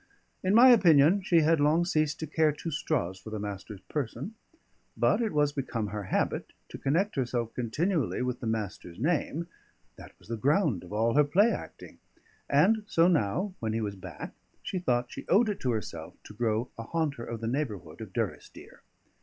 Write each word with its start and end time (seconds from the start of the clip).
In 0.43 0.55
my 0.55 0.69
opinion, 0.69 1.21
she 1.21 1.41
had 1.41 1.59
long 1.59 1.85
ceased 1.85 2.19
to 2.21 2.25
care 2.25 2.51
two 2.51 2.71
straws 2.71 3.19
for 3.19 3.29
the 3.29 3.37
Master's 3.37 3.81
person; 3.81 4.33
but 4.97 5.21
it 5.21 5.31
was 5.31 5.51
become 5.51 5.89
her 5.89 6.05
habit 6.05 6.53
to 6.69 6.79
connect 6.79 7.15
herself 7.15 7.53
continually 7.53 8.23
with 8.23 8.39
the 8.39 8.47
Master's 8.47 8.97
name; 8.97 9.47
that 9.97 10.17
was 10.17 10.27
the 10.27 10.35
ground 10.37 10.83
of 10.83 10.91
all 10.91 11.13
her 11.13 11.23
play 11.23 11.51
acting; 11.51 11.99
and 12.49 12.83
so 12.87 13.07
now, 13.07 13.53
when 13.59 13.73
he 13.73 13.81
was 13.81 13.95
back, 13.95 14.33
she 14.63 14.79
thought 14.79 15.11
she 15.11 15.27
owed 15.27 15.49
it 15.49 15.59
to 15.59 15.69
herself 15.71 16.15
to 16.23 16.33
grow 16.33 16.69
a 16.79 16.83
haunter 16.83 17.23
of 17.23 17.39
the 17.39 17.45
neighbourhood 17.47 18.01
of 18.01 18.11
Durrisdeer. 18.11 18.81